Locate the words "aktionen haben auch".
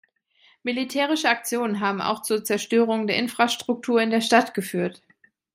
1.29-2.23